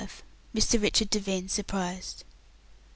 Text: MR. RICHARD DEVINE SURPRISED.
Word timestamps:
MR. 0.55 0.81
RICHARD 0.81 1.11
DEVINE 1.11 1.47
SURPRISED. 1.47 2.23